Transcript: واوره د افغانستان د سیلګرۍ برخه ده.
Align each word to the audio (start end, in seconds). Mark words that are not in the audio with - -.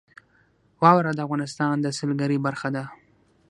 واوره 0.81 1.11
د 1.15 1.19
افغانستان 1.25 1.75
د 1.81 1.87
سیلګرۍ 1.97 2.37
برخه 2.47 2.69
ده. 2.75 2.83